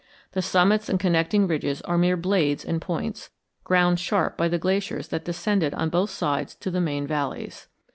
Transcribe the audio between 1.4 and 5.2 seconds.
ridges are mere blades and points, ground sharp by the glaciers